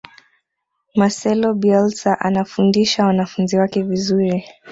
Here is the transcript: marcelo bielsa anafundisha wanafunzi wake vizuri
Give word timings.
marcelo 0.95 1.53
bielsa 1.53 2.19
anafundisha 2.19 3.05
wanafunzi 3.05 3.57
wake 3.57 3.81
vizuri 3.83 4.43